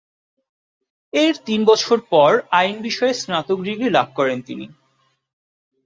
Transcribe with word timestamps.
এর 1.13 1.33
তিন 1.45 1.61
বছর 1.65 1.97
পর 2.09 2.31
আইন 2.51 2.75
বিষয়ে 2.81 3.13
স্নাতক 3.13 3.57
ডিগ্রী 3.61 3.87
লাভ 3.89 4.07
করেন 4.15 4.37
তিনি। 4.41 4.65